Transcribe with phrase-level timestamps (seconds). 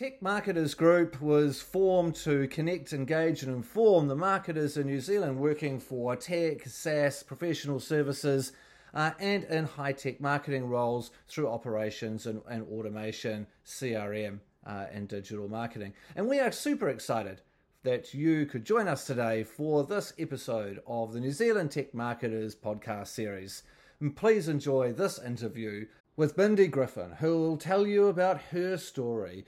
[0.00, 5.38] Tech Marketers Group was formed to connect, engage, and inform the marketers in New Zealand
[5.38, 8.52] working for tech, SaaS, professional services,
[8.94, 15.06] uh, and in high tech marketing roles through operations and, and automation, CRM, uh, and
[15.06, 15.92] digital marketing.
[16.16, 17.42] And we are super excited
[17.82, 22.56] that you could join us today for this episode of the New Zealand Tech Marketers
[22.56, 23.64] podcast series.
[24.00, 29.44] And please enjoy this interview with Bindy Griffin, who will tell you about her story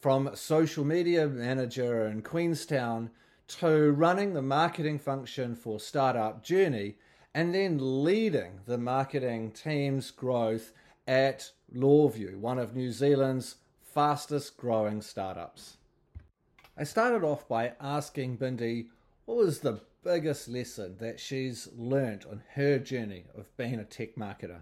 [0.00, 3.10] from social media manager in Queenstown
[3.46, 6.96] to running the marketing function for Startup Journey
[7.34, 10.72] and then leading the marketing team's growth
[11.06, 15.76] at LawVu, one of New Zealand's fastest growing startups.
[16.76, 18.88] I started off by asking Bindy
[19.26, 24.16] what was the biggest lesson that she's learnt on her journey of being a tech
[24.16, 24.60] marketer?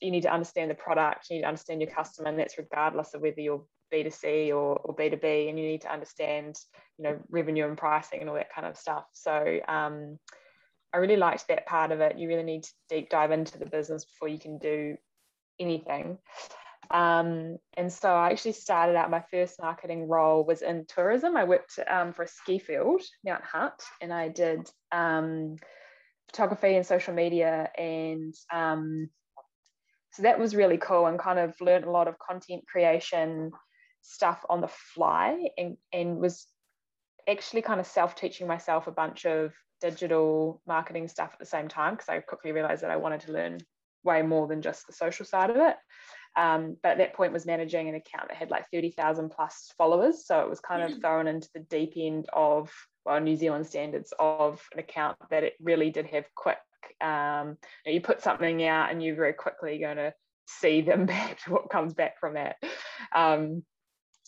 [0.00, 3.14] You need to understand the product, you need to understand your customer, and that's regardless
[3.14, 6.58] of whether you're B2C or, or B2B, and you need to understand,
[6.98, 9.04] you know, revenue and pricing and all that kind of stuff.
[9.12, 10.18] So um,
[10.92, 12.18] I really liked that part of it.
[12.18, 14.96] You really need to deep dive into the business before you can do
[15.58, 16.18] anything.
[16.90, 21.36] Um, and so I actually started out my first marketing role was in tourism.
[21.36, 25.56] I worked um, for a ski field, Mount Hutt, and I did um,
[26.28, 29.10] photography and social media and um,
[30.12, 33.50] so that was really cool and kind of learned a lot of content creation
[34.02, 36.46] stuff on the fly and, and was
[37.28, 41.94] actually kind of self-teaching myself a bunch of digital marketing stuff at the same time
[41.94, 43.58] because I quickly realized that I wanted to learn
[44.02, 45.76] way more than just the social side of it.
[46.36, 50.26] Um, but at that point was managing an account that had like 30,000 plus followers.
[50.26, 51.00] So it was kind of mm.
[51.00, 52.70] thrown into the deep end of,
[53.04, 56.58] well, New Zealand standards of an account that it really did have quick,
[57.00, 60.14] um, you, know, you put something out and you're very quickly going to
[60.46, 62.56] see the impact, what comes back from that.
[63.14, 63.64] Um,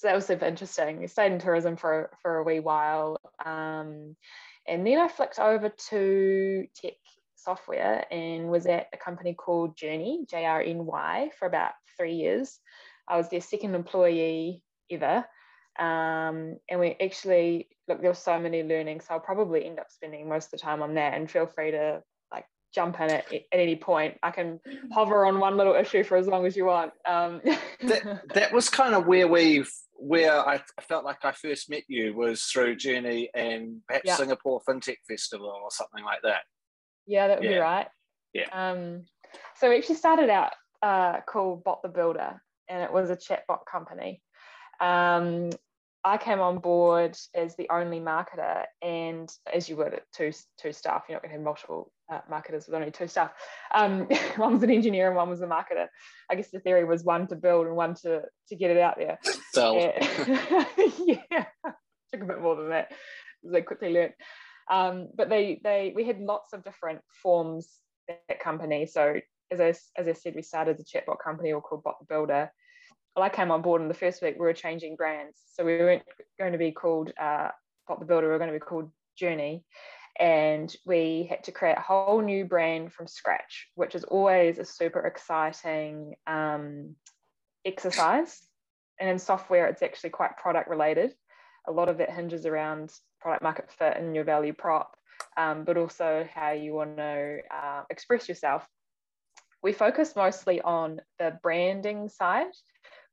[0.01, 1.03] so that was super interesting.
[1.03, 3.19] I stayed in tourism for, for a wee while.
[3.45, 4.17] Um,
[4.67, 6.95] and then I flicked over to tech
[7.37, 12.14] software and was at a company called Journey, J R N Y, for about three
[12.14, 12.58] years.
[13.07, 15.27] I was their second employee ever.
[15.79, 19.05] Um, and we actually, look, there were so many learnings.
[19.07, 21.73] So I'll probably end up spending most of the time on that and feel free
[21.73, 22.03] to
[22.75, 24.19] jump in at, at any point.
[24.23, 24.61] I can
[24.92, 26.92] hover on one little issue for as long as you want.
[27.08, 27.41] Um.
[27.83, 29.70] that, that was kind of where we've
[30.01, 34.17] where I felt like I first met you was through Journey and perhaps yeah.
[34.17, 36.42] Singapore FinTech Festival or something like that.
[37.07, 37.57] Yeah, that would yeah.
[37.57, 37.86] be right.
[38.33, 38.47] Yeah.
[38.53, 39.05] Um,
[39.57, 43.67] so we actually started out uh, called Bot the Builder, and it was a chatbot
[43.70, 44.23] company.
[44.80, 45.51] Um,
[46.05, 51.05] I came on board as the only marketer, and as you would two two staff,
[51.08, 53.33] you're not going to have multiple uh, marketers with only two staff.
[53.74, 55.86] Um, one was an engineer and one was a marketer.
[56.30, 58.96] I guess the theory was one to build and one to to get it out
[58.96, 59.18] there.
[59.52, 59.74] So
[61.05, 61.44] yeah,
[62.12, 62.92] took a bit more than that.
[63.44, 64.14] They quickly learned.
[64.70, 67.68] Um, but they they we had lots of different forms
[68.08, 68.86] at company.
[68.86, 69.68] So as I
[70.00, 72.50] as I said, we started as a chatbot company or called Bot the Builder
[73.15, 75.39] well, I came on board in the first week, we were changing brands.
[75.55, 76.03] So we weren't
[76.39, 77.48] going to be called uh,
[77.89, 79.65] Bot the Builder, we were going to be called Journey.
[80.19, 84.65] And we had to create a whole new brand from scratch, which is always a
[84.65, 86.95] super exciting um,
[87.65, 88.41] exercise.
[88.98, 91.15] And in software, it's actually quite product related.
[91.67, 94.95] A lot of it hinges around product market fit and your value prop,
[95.37, 98.67] um, but also how you want to uh, express yourself.
[99.63, 102.53] We focus mostly on the branding side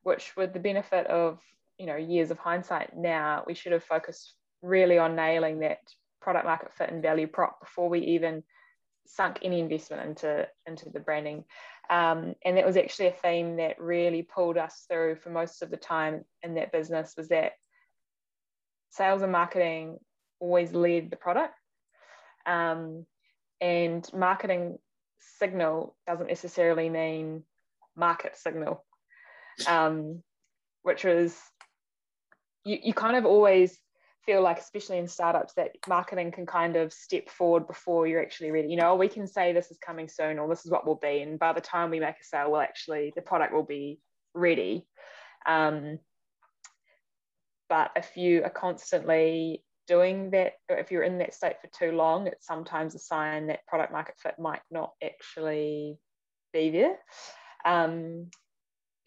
[0.04, 1.40] which with the benefit of
[1.78, 5.80] you know years of hindsight now we should have focused really on nailing that
[6.22, 8.44] product market fit and value prop before we even
[9.08, 11.46] sunk any investment into into the branding.
[11.90, 15.72] Um, and that was actually a theme that really pulled us through for most of
[15.72, 17.54] the time in that business was that
[18.90, 20.00] sales and marketing
[20.40, 21.54] always led the product.
[22.46, 23.06] Um,
[23.62, 24.78] and marketing
[25.40, 27.44] signal doesn't necessarily mean
[27.96, 28.84] market signal
[29.66, 30.22] um,
[30.84, 31.38] which was
[32.66, 33.78] you, you kind of always
[34.26, 38.52] feel like, especially in startups, that marketing can kind of step forward before you're actually
[38.52, 38.68] ready.
[38.68, 41.22] You know, we can say this is coming soon or this is what will be.
[41.22, 44.00] And by the time we make a sale, well, actually, the product will be
[44.34, 44.86] ready.
[45.48, 46.00] Um,
[47.70, 52.28] but if you are constantly doing that, if you're in that state for too long,
[52.28, 55.98] it's sometimes a sign that product market fit might not actually
[56.54, 56.98] be there.
[57.66, 58.30] Um,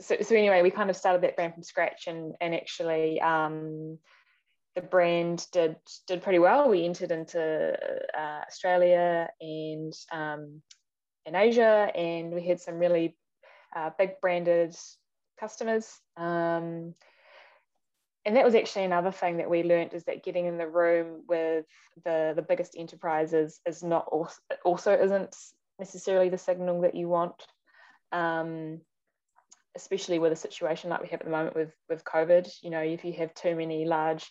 [0.00, 3.99] so, so anyway, we kind of started that brand from scratch, and and actually, um,
[4.75, 5.76] the brand did
[6.06, 6.69] did pretty well.
[6.69, 7.76] We entered into
[8.17, 10.62] uh, Australia and um,
[11.26, 13.17] in Asia, and we had some really
[13.75, 14.76] uh, big branded
[15.38, 15.88] customers.
[16.17, 16.94] Um,
[18.26, 21.23] and that was actually another thing that we learned is that getting in the room
[21.29, 21.64] with
[22.05, 25.35] the the biggest enterprises is not also, also isn't
[25.79, 27.47] necessarily the signal that you want
[28.12, 28.81] um,
[29.77, 32.81] especially with a situation like we have at the moment with with covid you know
[32.81, 34.31] if you have too many large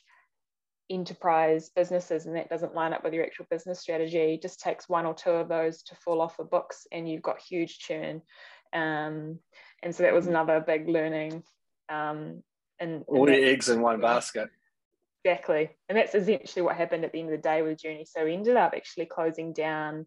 [0.90, 4.90] enterprise businesses and that doesn't line up with your actual business strategy it just takes
[4.90, 8.22] one or two of those to fall off the books and you've got huge churn.
[8.74, 9.40] Um,
[9.84, 11.44] and so that was another big learning
[11.90, 12.44] um,
[12.80, 14.50] and, all your eggs in one basket.
[15.24, 15.70] Exactly.
[15.88, 18.06] And that's essentially what happened at the end of the day with journey.
[18.06, 20.06] So we ended up actually closing down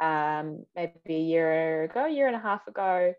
[0.00, 3.14] um, maybe a year ago a year and a half ago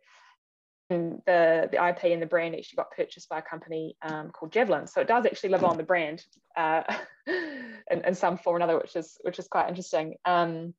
[1.25, 4.87] the the ip and the brand actually got purchased by a company um, called javelin
[4.87, 6.23] so it does actually live on the brand
[6.57, 6.83] uh,
[7.27, 10.73] in, in some form or another which is which is quite interesting um,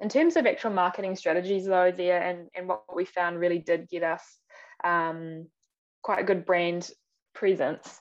[0.00, 3.88] in terms of actual marketing strategies though there and, and what we found really did
[3.88, 4.38] get us
[4.84, 5.46] um,
[6.02, 6.90] quite a good brand
[7.34, 8.00] presence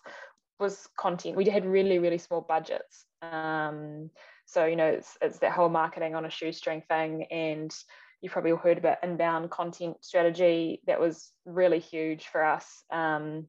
[0.60, 1.36] was content.
[1.36, 3.06] We had really, really small budgets.
[3.22, 4.10] Um,
[4.46, 7.26] so, you know, it's, it's that whole marketing on a shoestring thing.
[7.32, 7.74] And
[8.22, 10.82] you've probably all heard about inbound content strategy.
[10.88, 12.84] That was really huge for us.
[12.92, 13.48] Um,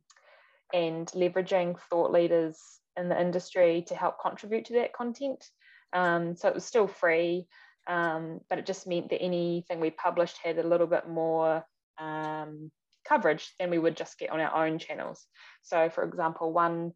[0.73, 2.59] and leveraging thought leaders
[2.97, 5.45] in the industry to help contribute to that content.
[5.93, 7.47] Um, so it was still free,
[7.87, 11.65] um, but it just meant that anything we published had a little bit more
[11.99, 12.71] um,
[13.07, 15.27] coverage than we would just get on our own channels.
[15.63, 16.93] So, for example, one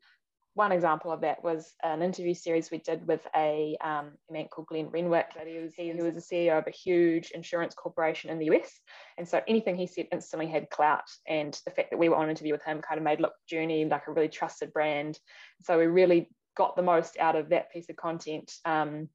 [0.57, 4.69] one example of that was an interview series we did with a, um, man called
[4.69, 5.27] Glenn Renwick.
[5.47, 8.81] He was, he was the CEO of a huge insurance corporation in the US.
[9.19, 11.05] And so anything he said instantly had clout.
[11.29, 13.35] And the fact that we were on an interview with him kind of made Look
[13.47, 15.19] Journey like a really trusted brand.
[15.65, 18.51] So we really got the most out of that piece of content.
[18.65, 19.11] Um,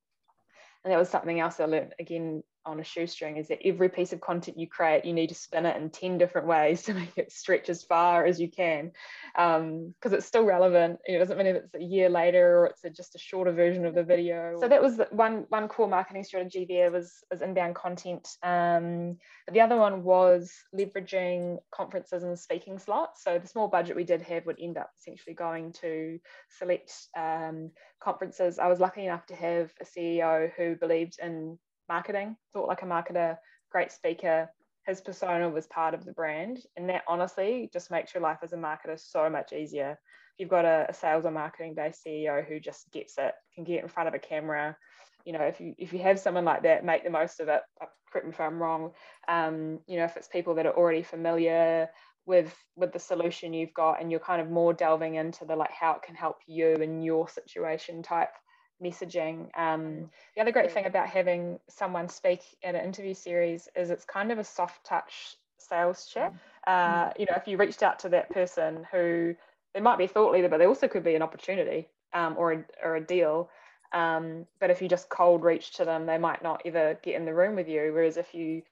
[0.84, 4.14] and that was something else I learned again on a shoestring is that every piece
[4.14, 7.18] of content you create, you need to spin it in 10 different ways to make
[7.18, 8.92] it stretch as far as you can.
[9.36, 11.00] Because um, it's still relevant.
[11.06, 13.86] It doesn't mean if it's a year later or it's a, just a shorter version
[13.86, 14.58] of the video.
[14.60, 18.28] So that was one, one core marketing strategy there was, was inbound content.
[18.44, 23.24] Um, but the other one was leveraging conferences and speaking slots.
[23.24, 26.20] So the small budget we did have would end up essentially going to
[26.58, 27.72] select um,
[28.02, 28.60] conferences.
[28.60, 31.58] I was lucky enough to have a CEO who believed in
[31.92, 33.38] marketing, thought like a marketer,
[33.70, 34.50] great speaker.
[34.88, 36.60] His persona was part of the brand.
[36.78, 39.92] And that honestly just makes your life as a marketer so much easier.
[39.92, 43.66] If you've got a, a sales or marketing based CEO who just gets it, can
[43.66, 44.78] get in front of a camera,
[45.26, 47.62] you know, if you if you have someone like that, make the most of it.
[47.82, 48.92] Uh, correct me if I'm wrong.
[49.28, 51.90] Um, you know, if it's people that are already familiar
[52.26, 55.72] with with the solution you've got, and you're kind of more delving into the like
[55.72, 58.34] how it can help you in your situation type
[58.82, 59.50] messaging.
[59.58, 64.06] Um, the other great thing about having someone speak at an interview series is it's
[64.06, 66.34] kind of a soft touch sales chat.
[66.68, 67.20] Uh, mm.
[67.20, 69.36] you know, if you reached out to that person who
[69.74, 72.52] they might be a thought leader, but they also could be an opportunity um, or,
[72.54, 73.50] a, or a deal.
[73.94, 77.26] Um, but if you just cold reach to them, they might not ever get in
[77.26, 77.92] the room with you.
[77.94, 78.64] Whereas if you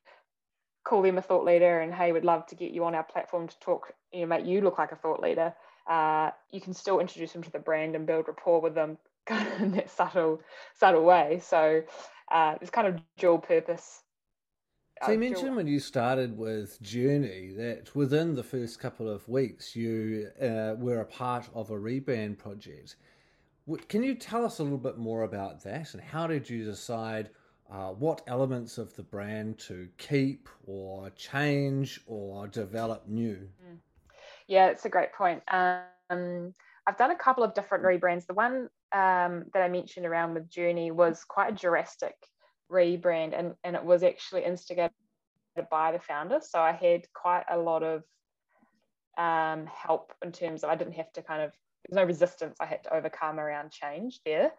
[0.83, 3.47] call them a thought leader and hey, we'd love to get you on our platform
[3.47, 5.53] to talk, you know, make you look like a thought leader,
[5.87, 8.97] uh, you can still introduce them to the brand and build rapport with them
[9.29, 10.41] kind of in that subtle,
[10.75, 11.41] subtle way.
[11.43, 11.83] So
[12.31, 14.01] uh, it's kind of dual purpose.
[15.05, 19.27] So you uh, mentioned when you started with Journey that within the first couple of
[19.29, 22.97] weeks you uh, were a part of a rebrand project.
[23.87, 27.29] Can you tell us a little bit more about that and how did you decide
[27.71, 33.47] uh, what elements of the brand to keep or change or develop new?
[33.63, 33.77] Mm.
[34.47, 35.43] Yeah, it's a great point.
[35.49, 36.53] Um,
[36.87, 38.25] I've done a couple of different rebrands.
[38.25, 42.15] The one um, that I mentioned around with Journey was quite a drastic
[42.71, 44.91] rebrand, and, and it was actually instigated
[45.69, 46.39] by the founder.
[46.41, 48.03] So I had quite a lot of
[49.17, 51.51] um, help in terms of I didn't have to kind of
[51.87, 54.51] there's no resistance I had to overcome around change there.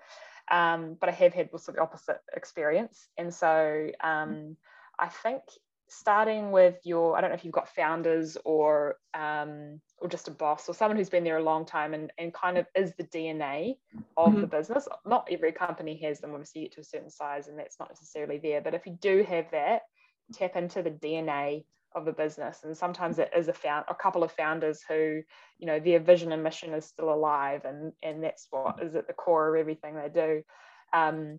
[0.50, 4.56] Um, but I have had also the opposite experience, and so um,
[4.98, 5.42] I think
[5.90, 10.30] starting with your i don't know if you've got founders or um, or just a
[10.30, 13.04] boss or someone who's been there a long time and, and kind of is the
[13.04, 13.76] dna
[14.16, 14.40] of mm-hmm.
[14.42, 14.86] the business.
[15.04, 18.60] Not every company has them obviously to a certain size and that's not necessarily there
[18.60, 19.82] but if you do have that
[20.32, 22.60] tap into the dna of the business.
[22.62, 25.22] And sometimes it is a found a couple of founders who
[25.58, 29.06] you know their vision and mission is still alive and and that's what is at
[29.06, 30.42] the core of everything they do.
[30.92, 31.38] Um,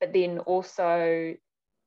[0.00, 1.34] but then also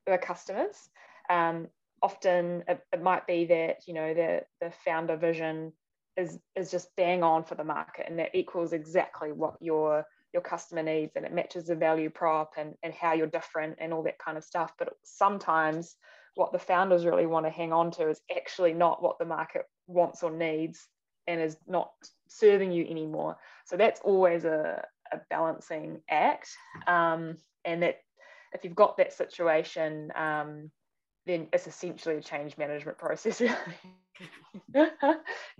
[0.06, 0.90] the customers.
[1.30, 1.68] Um,
[2.02, 5.74] often it, it, might be that you know the the founder vision
[6.16, 10.42] is is just bang on for the market and that equals exactly what your your
[10.42, 14.04] customer needs and it matches the value prop and, and how you're different and all
[14.04, 15.96] that kind of stuff but sometimes
[16.36, 19.64] what the founders really want to hang on to is actually not what the market
[19.88, 20.88] wants or needs
[21.28, 21.92] and is not
[22.28, 23.38] serving you anymore.
[23.66, 26.50] So that's always a, a balancing act.
[26.88, 27.98] Um, and that
[28.54, 30.72] if you've got that situation, um,
[31.28, 33.56] then it's essentially a change management process, really.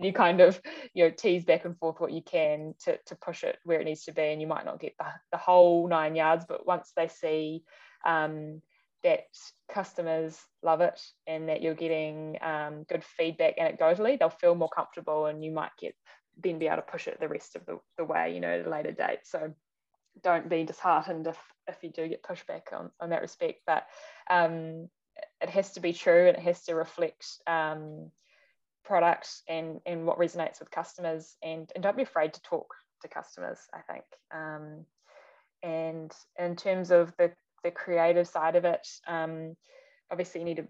[0.00, 0.60] you kind of,
[0.94, 3.84] you know, tease back and forth what you can to, to push it where it
[3.84, 4.22] needs to be.
[4.22, 7.62] And you might not get the, the whole nine yards, but once they see
[8.04, 8.60] um,
[9.04, 9.26] that
[9.72, 15.26] customers love it and that you're getting um, good feedback anecdotally, they'll feel more comfortable
[15.26, 15.94] and you might get
[16.40, 18.66] then be able to push it the rest of the, the way, you know, at
[18.66, 19.20] a later date.
[19.24, 19.52] So
[20.22, 23.60] don't be disheartened if, if you do get pushback on, on that respect.
[23.66, 23.86] But
[24.30, 24.88] um,
[25.40, 28.10] it has to be true and it has to reflect um,
[28.84, 31.36] product and, and what resonates with customers.
[31.42, 34.04] And, and don't be afraid to talk to customers, I think.
[34.32, 34.84] Um,
[35.62, 37.32] and in terms of the,
[37.64, 39.56] the creative side of it, um,
[40.10, 40.66] obviously you need to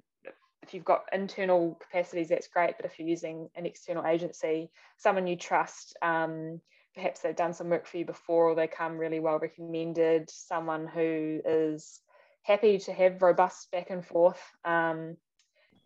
[0.63, 2.75] if you've got internal capacities, that's great.
[2.77, 6.61] But if you're using an external agency, someone you trust, um,
[6.95, 10.87] perhaps they've done some work for you before or they come really well recommended, someone
[10.87, 12.01] who is
[12.49, 15.17] happy to have robust back and forth um,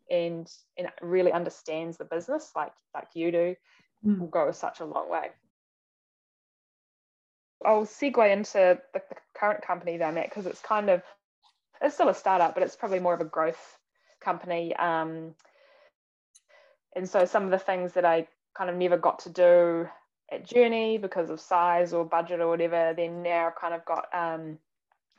[0.09, 3.57] and, and really understands the business like, like you do,
[4.07, 4.19] mm.
[4.21, 5.31] will go such a long way.
[7.65, 11.03] I'll segue into the, the current company that I'm at because it's kind of,
[11.81, 13.79] it's still a startup, but it's probably more of a growth
[14.21, 14.75] company.
[14.77, 15.35] Um,
[16.95, 19.89] and so some of the things that I kind of never got to do
[20.31, 24.07] at Journey because of size or budget or whatever, then now I've kind of got
[24.15, 24.59] um,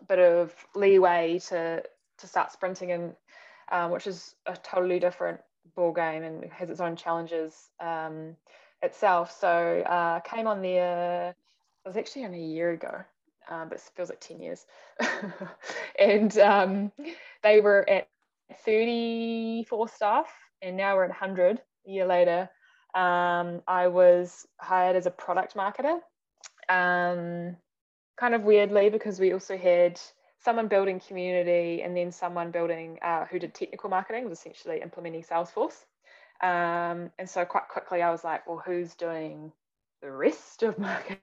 [0.07, 1.83] bit of leeway to
[2.19, 3.15] to start sprinting and
[3.72, 5.39] um, which is a totally different
[5.75, 8.36] ball game and has its own challenges um,
[8.81, 9.36] itself.
[9.39, 9.48] So
[9.81, 11.29] uh, came on there.
[11.86, 13.03] It was actually only a year ago,
[13.50, 14.65] um, but it feels like ten years.
[16.00, 16.91] and um,
[17.41, 18.07] they were at
[18.65, 20.27] 34 staff,
[20.62, 22.50] and now we're at 100 a year later.
[22.93, 26.00] Um, I was hired as a product marketer,
[26.69, 27.57] um,
[28.17, 30.00] kind of weirdly because we also had
[30.39, 35.24] someone building community and then someone building uh, who did technical marketing, was essentially implementing
[35.24, 35.86] Salesforce.
[36.41, 39.51] Um, and so quite quickly I was like, well, who's doing
[40.01, 41.20] the rest of marketing?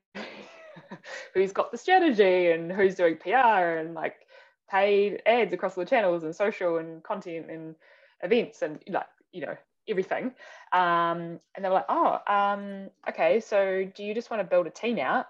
[1.34, 4.14] who's got the strategy and who's doing PR and like
[4.70, 7.74] paid ads across all the channels and social and content and
[8.22, 9.56] events and like you know
[9.88, 10.26] everything
[10.72, 14.66] um, and they were like oh um, okay so do you just want to build
[14.66, 15.26] a team out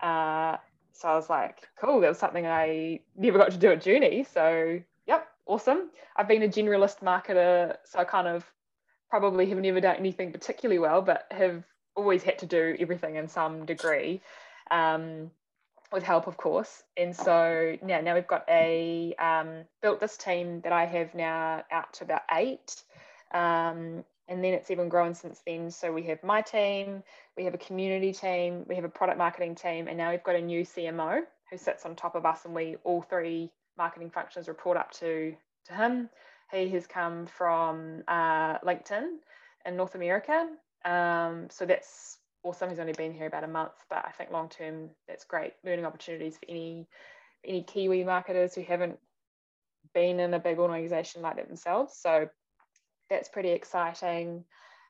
[0.00, 0.56] uh,
[0.92, 4.24] so i was like cool that was something i never got to do at journey
[4.32, 8.44] so yep awesome i've been a generalist marketer so i kind of
[9.10, 13.28] probably have never done anything particularly well but have always had to do everything in
[13.28, 14.20] some degree
[14.70, 15.30] um,
[15.92, 16.82] with help, of course.
[16.96, 21.62] And so now, now we've got a um, built this team that I have now
[21.70, 22.82] out to about eight.
[23.32, 25.70] Um, and then it's even grown since then.
[25.70, 27.02] So we have my team,
[27.36, 30.36] we have a community team, we have a product marketing team, and now we've got
[30.36, 31.20] a new CMO
[31.50, 35.34] who sits on top of us, and we all three marketing functions report up to
[35.66, 36.08] to him.
[36.50, 39.18] He has come from uh, LinkedIn
[39.66, 40.48] in North America,
[40.86, 42.70] um, so that's awesome.
[42.70, 45.84] He's only been here about a month, but I think long term that's great learning
[45.84, 46.88] opportunities for any
[47.44, 48.98] any Kiwi marketers who haven't
[49.92, 51.98] been in a big organization like that themselves.
[52.00, 52.28] So
[53.10, 54.44] that's pretty exciting.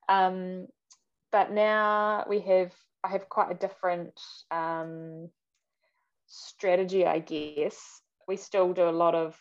[0.08, 0.66] Um,
[1.30, 2.72] but now we have
[3.04, 5.28] I have quite a different um,
[6.26, 8.00] strategy, I guess.
[8.28, 9.36] We still do a lot of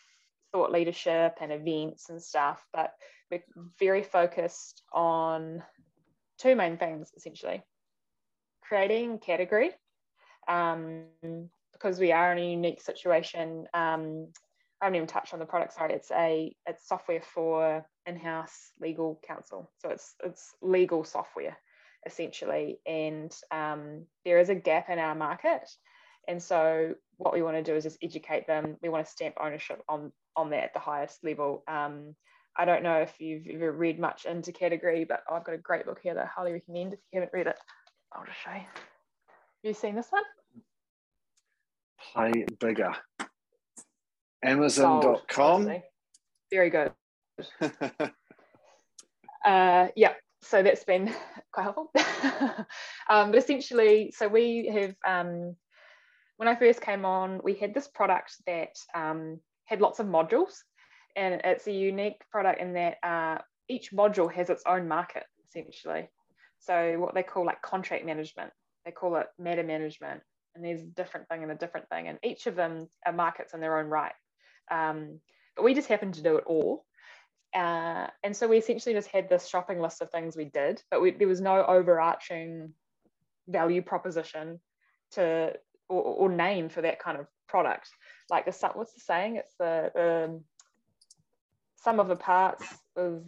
[0.52, 2.92] thought leadership and events and stuff, but
[3.30, 3.44] we're
[3.78, 5.62] very focused on
[6.38, 7.62] two main things essentially
[8.62, 9.70] creating category
[10.48, 11.04] um,
[11.72, 13.66] because we are in a unique situation.
[13.74, 14.28] Um,
[14.80, 15.74] I haven't even touched on the product.
[15.74, 19.70] Sorry, it's a it's software for in-house legal counsel.
[19.78, 21.56] So it's it's legal software
[22.06, 25.68] essentially, and um, there is a gap in our market.
[26.28, 28.76] And so what we want to do is just educate them.
[28.82, 31.62] We want to stamp ownership on on that at the highest level.
[31.68, 32.14] Um,
[32.56, 35.86] I don't know if you've ever read much into category, but I've got a great
[35.86, 37.56] book here that I highly recommend if you haven't read it.
[38.12, 38.58] I'll just show you.
[38.58, 38.66] Have
[39.62, 40.22] you seen this one?
[42.12, 42.92] Play bigger.
[44.42, 45.72] Amazon.com.
[46.50, 46.92] Very good.
[49.44, 50.12] uh, yeah,
[50.42, 51.12] so that's been
[51.52, 51.90] quite helpful.
[53.08, 55.56] um, but essentially, so we have, um,
[56.36, 60.52] when I first came on, we had this product that um, had lots of modules,
[61.16, 66.08] and it's a unique product in that uh, each module has its own market, essentially.
[66.58, 68.50] So what they call like contract management,
[68.84, 70.22] they call it matter management,
[70.54, 73.54] and there's a different thing and a different thing, and each of them are markets
[73.54, 74.12] in their own right.
[74.70, 75.20] Um,
[75.56, 76.84] but we just happen to do it all.
[77.54, 81.02] Uh, and so we essentially just had this shopping list of things we did, but
[81.02, 82.72] we, there was no overarching
[83.48, 84.58] value proposition
[85.10, 85.52] to
[85.88, 87.90] or, or, name for that kind of product.
[88.30, 89.36] Like the what's the saying?
[89.36, 90.40] It's the, the
[91.76, 92.64] sum of the parts
[92.96, 93.22] of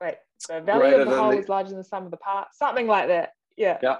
[0.00, 0.16] wait
[0.48, 1.38] the value Greater of the whole the...
[1.38, 2.58] is larger than the sum of the parts.
[2.58, 3.32] Something like that.
[3.56, 3.78] Yeah.
[3.82, 3.96] Yeah.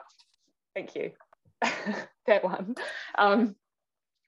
[0.74, 1.12] Thank you.
[2.26, 2.74] that one.
[3.16, 3.56] Um,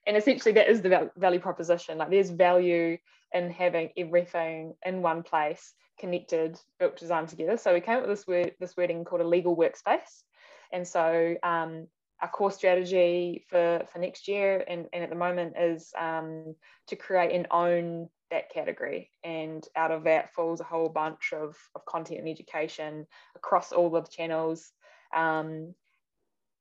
[0.05, 1.97] and essentially that is the value proposition.
[1.97, 2.97] Like there's value
[3.33, 7.57] in having everything in one place, connected, built, designed together.
[7.57, 10.23] So we came up with this word, this wording called a legal workspace.
[10.71, 11.87] And so um,
[12.21, 16.55] our core strategy for, for next year and, and at the moment is um,
[16.87, 19.11] to create and own that category.
[19.23, 23.95] And out of that falls a whole bunch of, of content and education across all
[23.95, 24.71] of the channels.
[25.15, 25.73] Um,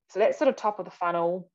[0.09, 1.51] so that's sort of top of the funnel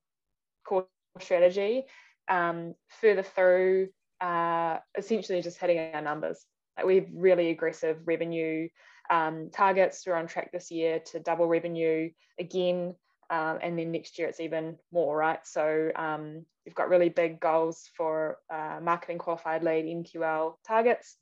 [0.65, 0.87] core
[1.19, 1.85] strategy.
[2.27, 3.89] Um, further through,
[4.21, 6.45] uh, essentially just hitting our numbers.
[6.77, 8.69] Like we have really aggressive revenue
[9.09, 10.03] um, targets.
[10.05, 12.95] We're on track this year to double revenue again.
[13.29, 15.39] Um, and then next year it's even more, right?
[15.45, 21.17] So um, we've got really big goals for uh, marketing qualified lead MQL targets.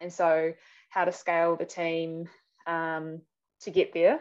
[0.00, 0.54] And so
[0.88, 2.28] how to scale the team
[2.66, 3.20] um,
[3.62, 4.20] to get there,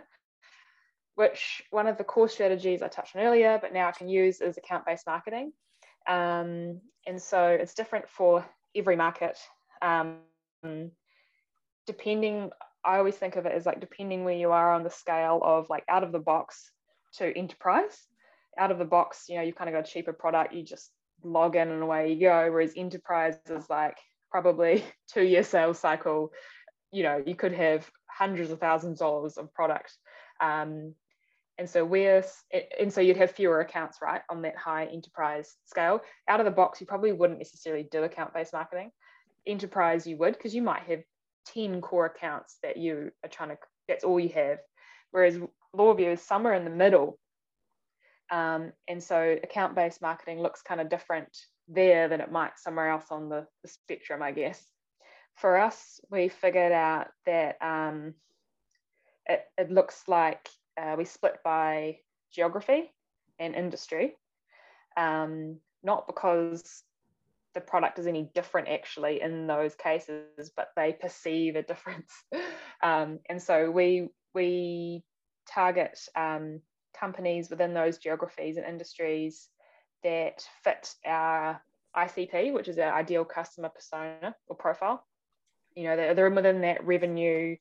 [1.16, 4.42] which one of the core strategies I touched on earlier, but now I can use
[4.42, 5.54] is account-based marketing.
[6.10, 9.38] Um, and so it's different for every market.
[9.82, 10.18] Um,
[11.88, 12.50] depending,
[12.84, 15.70] I always think of it as like depending where you are on the scale of
[15.70, 16.72] like out of the box
[17.18, 17.98] to enterprise.
[18.58, 20.92] Out of the box, you know, you've kind of got a cheaper product, you just
[21.24, 22.52] log in and away you go.
[22.52, 23.98] Whereas enterprise is like
[24.32, 26.32] probably two year sales cycle.
[26.92, 29.96] You know, you could have hundreds of thousands of dollars of product.
[30.42, 30.96] Um,
[31.60, 32.24] and so we're
[32.80, 36.52] and so you'd have fewer accounts right on that high enterprise scale out of the
[36.52, 38.90] box you probably wouldn't necessarily do account based marketing
[39.46, 41.04] enterprise you would because you might have
[41.54, 44.58] 10 core accounts that you are trying to that's all you have
[45.12, 45.40] whereas
[45.76, 47.18] LawVu is somewhere in the middle.
[48.32, 51.30] Um, and so account based marketing looks kind of different
[51.68, 54.64] there than it might somewhere else on the, the spectrum, I guess.
[55.36, 58.14] For us, we figured out that um,
[59.26, 61.98] it, it, looks like uh, we split by
[62.32, 62.92] geography
[63.40, 64.16] and industry,
[64.98, 66.84] um, not because
[67.54, 72.12] the product is any different actually in those cases, but they perceive a difference.
[72.82, 75.04] Um, and so we we
[75.46, 76.62] target um,
[76.98, 79.50] companies within those geographies and industries
[80.04, 81.62] that fit our
[81.98, 85.06] ICP, which is our ideal customer persona or profile.
[85.76, 87.58] You know, they're, they're within that revenue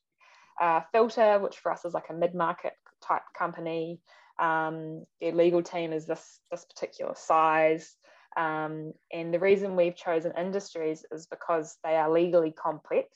[0.61, 2.75] uh, filter, which for us is like a mid-market
[3.07, 4.01] type company.
[4.39, 7.97] Um, their legal team is this this particular size.
[8.37, 13.09] Um, and the reason we've chosen industries is because they are legally complex.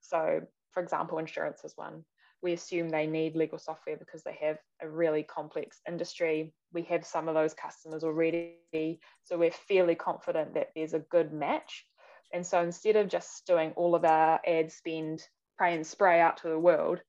[0.00, 0.40] So,
[0.72, 2.04] for example, insurance is one
[2.42, 6.52] we assume they need legal software because they have a really complex industry.
[6.72, 11.32] We have some of those customers already, so we're fairly confident that there's a good
[11.32, 11.86] match.
[12.34, 15.22] And so instead of just doing all of our ad spend,
[15.56, 17.00] pray and spray out to the world,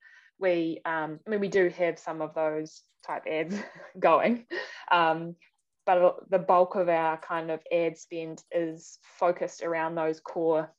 [0.44, 3.58] we, um, I mean, we do have some of those type ads
[4.00, 4.46] going,
[4.92, 5.36] um,
[5.86, 10.72] but the bulk of our kind of ad spend is focused around those core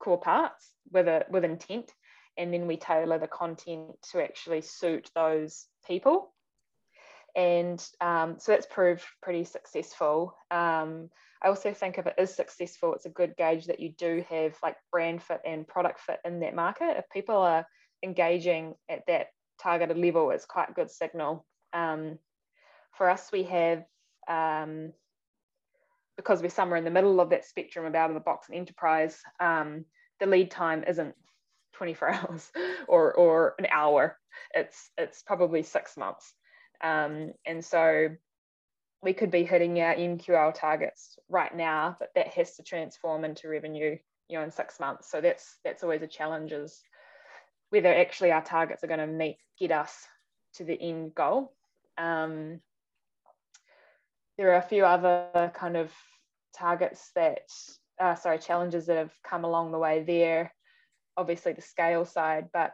[0.00, 1.92] core parts with a with intent
[2.36, 6.32] and then we tailor the content to actually suit those people.
[7.36, 10.36] And um, so that's proved pretty successful.
[10.50, 11.10] Um,
[11.42, 14.56] I also think if it is successful, it's a good gauge that you do have
[14.62, 16.96] like brand fit and product fit in that market.
[16.96, 17.66] If people are
[18.04, 19.28] engaging at that
[19.60, 21.44] targeted level, is quite a good signal.
[21.72, 22.18] Um,
[22.96, 23.84] for us, we have,
[24.28, 24.92] um,
[26.16, 28.56] because we're somewhere in the middle of that spectrum of out of the box and
[28.56, 29.84] enterprise, um,
[30.20, 31.14] the lead time isn't
[31.74, 32.52] 24 hours
[32.86, 34.16] or or an hour.
[34.54, 36.32] It's it's probably six months.
[36.82, 38.10] Um, and so
[39.02, 43.48] we could be hitting our MQL targets right now but that has to transform into
[43.48, 43.96] revenue
[44.28, 45.10] you know in six months.
[45.10, 46.80] So that's that's always a challenge is
[47.74, 50.06] whether actually our targets are going to meet get us
[50.54, 51.52] to the end goal
[51.98, 52.60] um,
[54.38, 55.92] there are a few other kind of
[56.56, 57.48] targets that
[58.00, 60.52] uh, sorry challenges that have come along the way there
[61.16, 62.72] obviously the scale side, but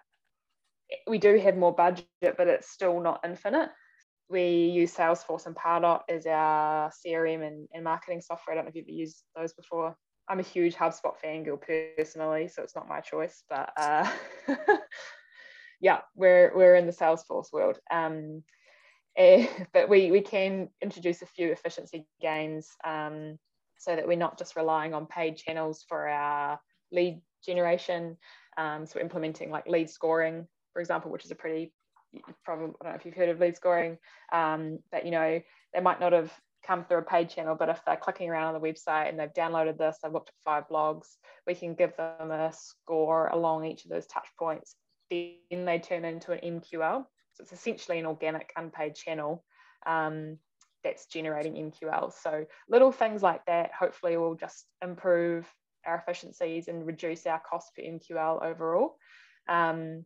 [1.06, 3.70] we do have more budget, but it's still not infinite.
[4.28, 8.54] We use Salesforce and Pardot as our CRM and, and marketing software.
[8.54, 9.96] I don't know if you've used those before.
[10.28, 11.60] I'm a huge HubSpot fangirl
[11.96, 13.42] personally, so it's not my choice.
[13.48, 14.08] But uh,
[15.80, 17.78] yeah, we're we're in the Salesforce world.
[17.90, 18.42] Um,
[19.16, 23.38] eh, but we we can introduce a few efficiency gains um,
[23.78, 26.60] so that we're not just relying on paid channels for our
[26.92, 28.16] lead generation.
[28.56, 31.72] Um, so implementing like lead scoring, for example, which is a pretty
[32.44, 33.98] from I don't know if you've heard of lead scoring,
[34.32, 35.40] um, but you know
[35.74, 36.32] they might not have
[36.70, 39.34] come through a paid channel, but if they're clicking around on the website and they've
[39.34, 43.84] downloaded this, they've looked at five blogs, we can give them a score along each
[43.84, 44.76] of those touch points.
[45.10, 47.04] Then they turn into an MQL.
[47.32, 49.44] So it's essentially an organic unpaid channel
[49.84, 50.38] um,
[50.84, 52.12] that's generating MQL.
[52.12, 55.52] So little things like that hopefully will just improve
[55.84, 58.94] our efficiencies and reduce our cost per MQL overall.
[59.48, 60.04] Um,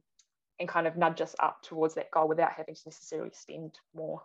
[0.61, 4.23] and kind of nudge us up towards that goal without having to necessarily spend more.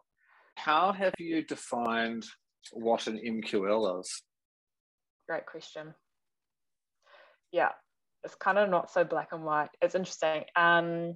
[0.63, 2.26] How have you defined
[2.74, 4.22] what an MQL is?
[5.28, 5.93] Great question.
[7.54, 7.69] Yeah,
[8.26, 9.69] it's kind of not so black and white.
[9.82, 10.43] It's interesting.
[10.58, 11.15] Um,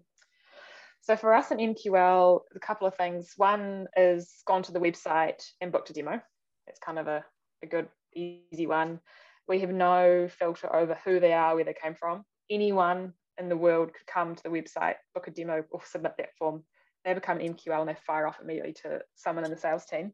[1.01, 3.33] so for us in MQL, a couple of things.
[3.35, 6.21] One is gone to the website and booked a demo.
[6.67, 7.25] It's kind of a,
[7.61, 9.01] a good, easy one.
[9.49, 12.23] We have no filter over who they are, where they came from.
[12.49, 16.29] Anyone in the world could come to the website, book a demo, or submit that
[16.39, 16.63] form.
[17.05, 20.13] They become MQL and they fire off immediately to someone in the sales team.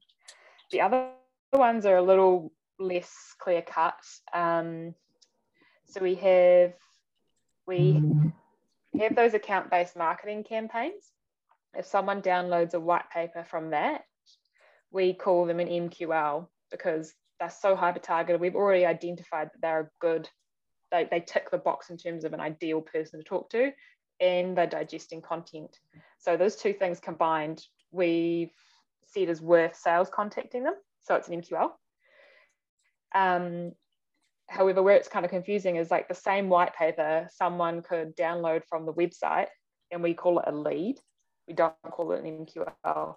[0.71, 1.09] The other
[1.53, 3.99] ones are a little less clear cut.
[4.33, 4.95] Um,
[5.85, 6.73] so we have
[7.67, 8.01] we
[8.99, 11.11] have those account based marketing campaigns.
[11.75, 14.01] If someone downloads a white paper from that,
[14.91, 18.41] we call them an MQL because they're so hyper targeted.
[18.41, 20.27] We've already identified that they're a good
[20.91, 23.71] they, they tick the box in terms of an ideal person to talk to
[24.19, 25.77] and they're digesting content.
[26.17, 28.51] So those two things combined, we've
[29.05, 30.75] said is worth sales contacting them.
[31.01, 31.71] So it's an MQL.
[33.15, 33.71] Um,
[34.47, 38.63] however, where it's kind of confusing is like the same white paper someone could download
[38.69, 39.47] from the website
[39.91, 40.97] and we call it a lead.
[41.47, 43.15] We don't call it an MQL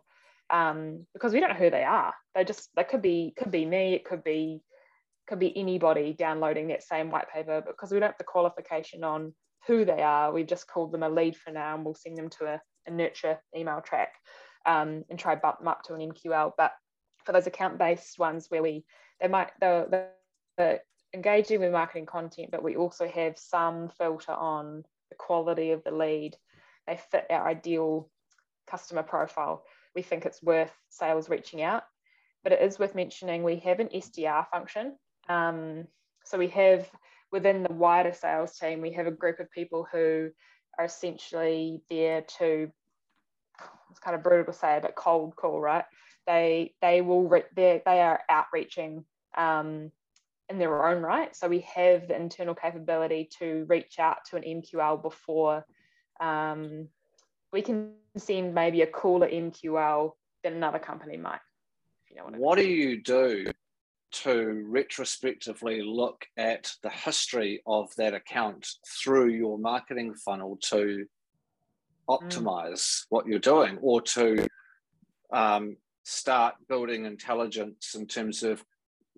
[0.50, 2.14] um, because we don't know who they are.
[2.34, 3.94] They just they could be could be me.
[3.94, 4.62] It could be
[5.26, 9.34] could be anybody downloading that same white paper because we don't have the qualification on
[9.66, 10.32] who they are.
[10.32, 12.90] We've just called them a lead for now and we'll send them to a, a
[12.90, 14.14] nurture email track
[14.66, 16.52] um, and try bump them up to an MQL.
[16.56, 16.72] But
[17.24, 18.84] for those account based ones where we,
[19.20, 20.10] they might, they're,
[20.56, 20.80] they're
[21.14, 25.92] engaging with marketing content, but we also have some filter on the quality of the
[25.92, 26.36] lead.
[26.86, 28.10] They fit our ideal
[28.68, 29.64] customer profile.
[29.94, 31.84] We think it's worth sales reaching out.
[32.42, 34.96] But it is worth mentioning we have an SDR function
[35.28, 35.86] um,
[36.24, 36.88] so we have
[37.32, 40.30] within the wider sales team, we have a group of people who
[40.78, 42.70] are essentially there to,
[43.90, 45.84] it's kind of brutal to say, but cold call, right?
[46.26, 49.04] They they will re- they they are outreaching
[49.36, 49.90] um,
[50.48, 51.34] in their own right.
[51.34, 55.64] So we have the internal capability to reach out to an MQL before
[56.20, 56.88] um,
[57.52, 60.12] we can send maybe a cooler MQL
[60.44, 61.40] than another company might.
[62.08, 63.46] You know what, what do you do
[64.12, 71.06] to retrospectively look at the history of that account through your marketing funnel to
[72.08, 73.04] optimize mm.
[73.08, 74.46] what you're doing or to
[75.32, 78.62] um, start building intelligence in terms of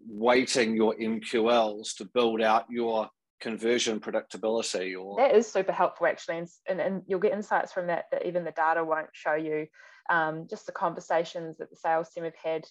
[0.06, 3.08] weighting your MQLs to build out your
[3.40, 7.88] conversion predictability or that is super helpful actually and, and, and you'll get insights from
[7.88, 9.66] that that even the data won't show you
[10.08, 12.66] um, just the conversations that the sales team have had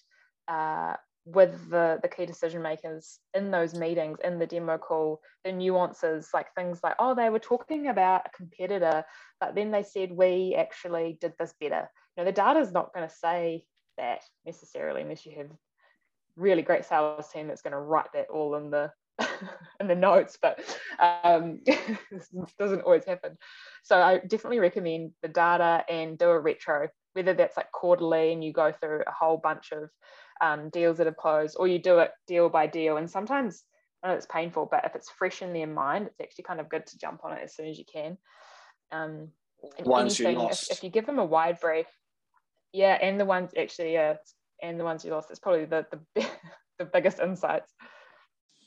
[0.48, 5.52] uh, with the, the key decision makers in those meetings, in the demo call, the
[5.52, 9.04] nuances, like things like, oh, they were talking about a competitor,
[9.40, 11.88] but then they said we actually did this better.
[12.16, 13.64] You know, the data is not going to say
[13.96, 15.50] that necessarily unless you have
[16.36, 18.90] really great sales team that's going to write that all in the
[19.80, 20.58] in the notes, but
[21.00, 21.60] um,
[22.58, 23.36] doesn't always happen.
[23.84, 28.42] So I definitely recommend the data and do a retro, whether that's like quarterly and
[28.42, 29.88] you go through a whole bunch of
[30.40, 32.96] um, deals that have closed, or you do it deal by deal.
[32.96, 33.64] And sometimes
[34.02, 36.68] I know it's painful, but if it's fresh in their mind, it's actually kind of
[36.68, 38.18] good to jump on it as soon as you can.
[38.92, 39.28] Um,
[39.80, 40.70] Once anything, you lost.
[40.70, 41.86] If, if, you give them a wide brief,
[42.72, 44.16] yeah, and the ones actually, yeah,
[44.62, 46.26] and the ones you lost, it's probably the the,
[46.78, 47.72] the biggest insights.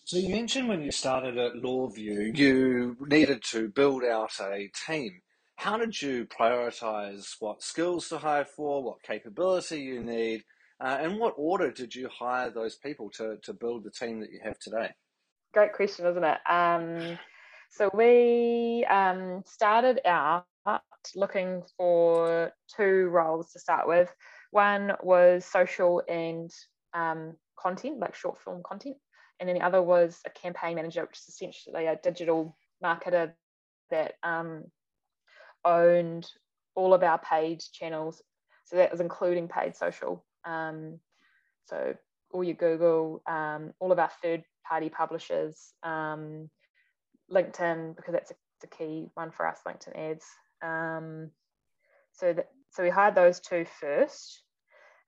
[0.05, 5.19] So you mentioned when you started at LawVu, you needed to build out a team.
[5.57, 10.43] How did you prioritize what skills to hire for, what capability you need,
[10.79, 14.31] uh, in what order did you hire those people to, to build the team that
[14.31, 14.91] you have today?
[15.53, 16.37] Great question, isn't it?
[16.49, 17.17] Um,
[17.69, 20.45] so we um, started out
[21.15, 24.13] looking for two roles to start with.
[24.51, 26.51] One was social and
[26.93, 28.97] um, content, like short film content,
[29.39, 33.33] and then the other was a campaign manager, which is essentially a digital marketer
[33.89, 34.65] that um,
[35.65, 36.29] owned
[36.75, 38.21] all of our paid channels.
[38.65, 40.99] So that was including paid social um,
[41.65, 41.95] so
[42.31, 46.49] all your Google, um, all of our third party publishers, um,
[47.31, 50.25] LinkedIn, because that's a, a, key one for us, LinkedIn ads.
[50.61, 51.31] Um,
[52.13, 54.41] so that so we hired those two first.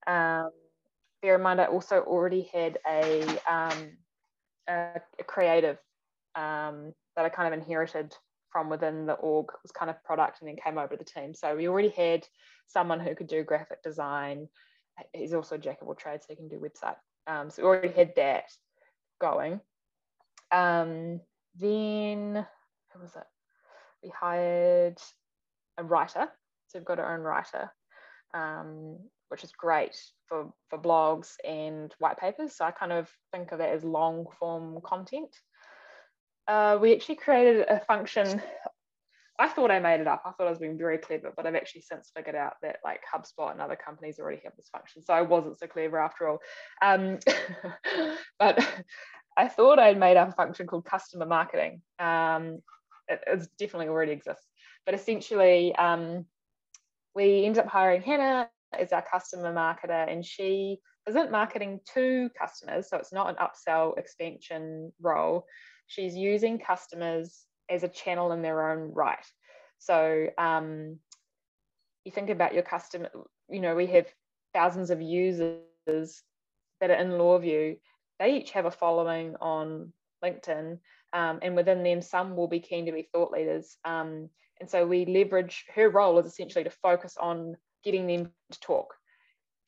[0.07, 0.49] Um,
[1.21, 3.97] bear in mind, I also already had a, um,
[4.67, 5.77] a, a creative
[6.35, 8.15] um, that I kind of inherited
[8.51, 11.33] from within the org was kind of product and then came over to the team.
[11.33, 12.25] So we already had
[12.67, 14.47] someone who could do graphic design.
[15.13, 16.95] He's also jack of all trades, so he can do website.
[17.27, 18.45] Um, so we already had that
[19.19, 19.59] going.
[20.51, 21.21] Um,
[21.55, 22.45] then
[22.93, 23.23] who was it?
[24.03, 24.99] We hired
[25.77, 26.27] a writer.
[26.67, 27.71] So we've got our own writer,
[28.33, 28.97] um,
[29.29, 29.95] which is great
[30.27, 32.55] for, for blogs and white papers.
[32.55, 35.35] So I kind of think of it as long form content.
[36.47, 38.41] Uh, we actually created a function.
[39.39, 40.21] I thought I made it up.
[40.25, 42.99] I thought I was being very clever, but I've actually since figured out that like
[43.13, 45.03] HubSpot and other companies already have this function.
[45.03, 46.39] So I wasn't so clever after all.
[46.81, 47.19] Um,
[48.39, 48.67] but
[49.37, 51.81] I thought I'd made up a function called customer marketing.
[51.99, 52.59] Um,
[53.07, 54.45] it, it, definitely already exists.
[54.85, 56.25] But essentially, um,
[57.15, 62.89] we ended up hiring Hannah as our customer marketer, and she isn't marketing to customers.
[62.89, 65.45] So it's not an upsell expansion role.
[65.87, 69.25] She's using customers as a channel in their own right.
[69.77, 70.99] So um,
[72.03, 73.09] you think about your customer,
[73.49, 74.07] you know, we have
[74.53, 77.77] thousands of users that are in LawVu
[78.19, 80.77] they each have a following on LinkedIn,
[81.13, 83.77] um, and within them, some will be keen to be thought leaders.
[83.85, 84.29] Um,
[84.59, 88.93] and so we leverage her role is essentially to focus on getting them to talk,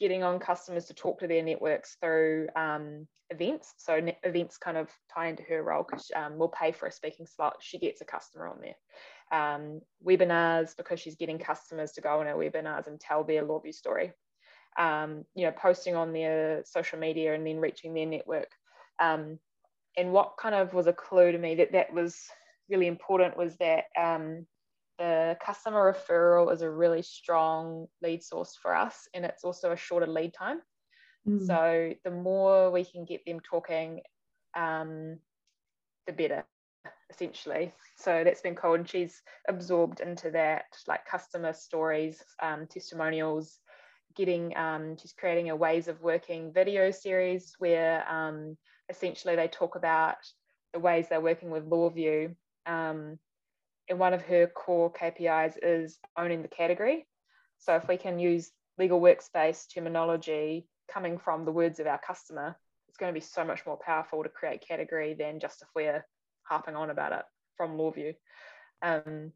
[0.02, 3.74] getting on customers to talk to their networks through um, events.
[3.78, 7.26] So events kind of tie into her role because um, we'll pay for a speaking
[7.26, 7.56] slot.
[7.62, 8.76] She gets a customer on there.
[9.32, 13.74] Um, webinars because she's getting customers to go on her webinars and tell their LawVu
[13.74, 14.12] story
[14.78, 18.50] um, you know, posting on their social media and then reaching their network.
[19.00, 19.40] Um,
[19.98, 22.18] and what kind of was a clue to me that that was
[22.70, 24.46] really important was that um,
[25.02, 29.76] the customer referral is a really strong lead source for us, and it's also a
[29.76, 30.62] shorter lead time.
[31.28, 31.48] Mm.
[31.48, 34.02] So the more we can get them talking,
[34.56, 35.18] um,
[36.06, 36.46] the better
[37.10, 37.74] essentially.
[37.98, 38.76] So that's been cool.
[38.76, 43.58] And she's absorbed into that, like customer stories, um, testimonials,
[44.16, 48.56] getting um, she's creating a ways of working video series where um,
[48.88, 50.18] essentially they talk about
[50.74, 52.36] the ways they're working with LawVu.
[52.68, 53.18] Um,
[53.91, 57.06] and one of her core KPIs is owning the category.
[57.60, 58.49] So if we can use
[58.80, 62.56] legal workspace terminology coming from the words of our customer,
[62.88, 66.06] it's going to be so much more powerful to create category than just if we're
[66.43, 67.25] harping on about it
[67.58, 68.15] from LawVu.
[68.82, 69.34] Um,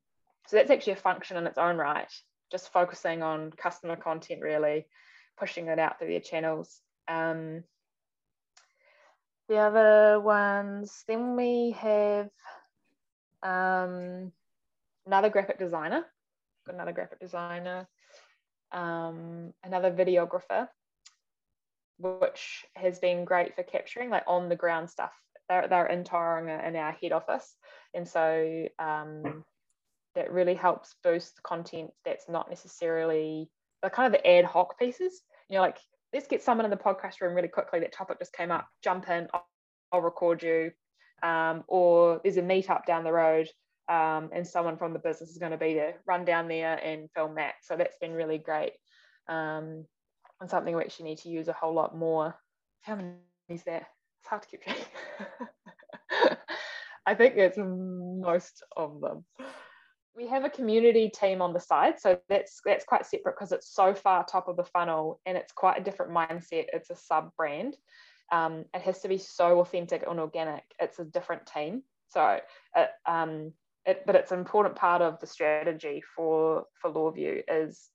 [0.47, 2.11] so that's actually a function in its own right
[2.51, 4.85] just focusing on customer content really,
[5.37, 6.79] pushing it out through their channels.
[7.07, 7.63] Um,
[9.49, 12.29] the other ones, then we have
[13.43, 14.31] um,
[15.05, 16.05] another graphic designer,
[16.65, 17.87] got another graphic designer,
[18.71, 20.67] um, another videographer,
[21.97, 25.13] which has been great for capturing like on the ground stuff.
[25.47, 27.55] They're, they're in Tauranga in our head office.
[27.93, 29.43] And so um,
[30.15, 33.49] that really helps boost the content that's not necessarily
[33.83, 35.21] the kind of the ad hoc pieces.
[35.49, 35.77] You know, like
[36.13, 37.79] let's get someone in the podcast room really quickly.
[37.79, 38.67] That topic just came up.
[38.83, 39.27] Jump in.
[39.33, 39.47] I'll,
[39.91, 40.71] I'll record you.
[41.21, 43.47] Um, or there's a meetup down the road,
[43.89, 45.95] um, and someone from the business is going to be there.
[46.05, 47.55] Run down there and film that.
[47.61, 48.73] So that's been really great,
[49.27, 49.85] um,
[50.41, 52.35] and something we actually need to use a whole lot more.
[52.81, 53.09] How many
[53.49, 53.87] is there?
[54.21, 56.39] It's hard to keep track.
[57.05, 59.25] I think it's most of them
[60.15, 63.73] we have a community team on the side so that's that's quite separate because it's
[63.73, 67.31] so far top of the funnel and it's quite a different mindset it's a sub
[67.35, 67.75] brand
[68.31, 72.39] um, it has to be so authentic and organic it's a different team so
[72.75, 73.51] it, um,
[73.85, 77.89] it, but it's an important part of the strategy for for LawVu is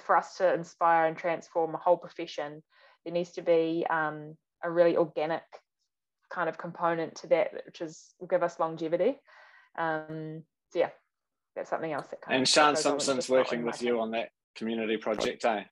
[0.00, 2.62] for us to inspire and transform a whole profession
[3.04, 5.42] there needs to be um, a really organic
[6.30, 9.18] kind of component to that which is will give us longevity
[9.78, 10.90] um, so yeah
[11.54, 15.44] that's something else that kind and Sean Simpson's working with you on that community project,
[15.44, 15.64] eh?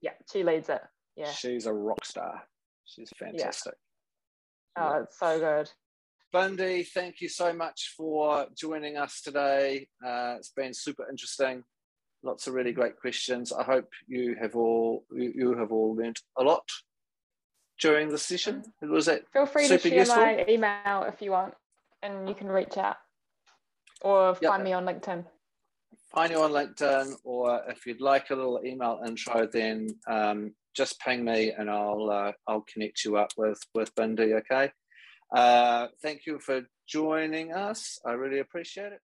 [0.00, 0.80] Yeah, she leads it.
[1.16, 1.30] Yeah.
[1.30, 2.42] She's a rock star.
[2.84, 3.74] She's fantastic.
[4.76, 4.90] Yeah.
[4.92, 5.70] Oh, it's so good.
[6.32, 9.86] Bindy, thank you so much for joining us today.
[10.04, 11.62] Uh, it's been super interesting.
[12.22, 13.52] Lots of really great questions.
[13.52, 16.66] I hope you have all you, you have all learned a lot
[17.80, 18.62] during the session.
[18.80, 20.16] Was that feel free to share useful?
[20.16, 21.52] my email if you want,
[22.02, 22.96] and you can reach out
[24.00, 24.52] or yep.
[24.52, 25.26] find me on LinkedIn.
[26.14, 30.98] Find you on LinkedIn, or if you'd like a little email intro, then um, just
[31.00, 34.32] ping me and I'll uh, I'll connect you up with with Bindy.
[34.34, 34.70] Okay.
[35.34, 37.98] Uh, thank you for joining us.
[38.04, 39.00] I really appreciate it.